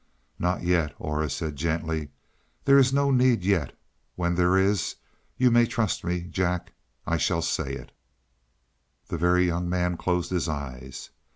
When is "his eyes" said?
10.31-11.11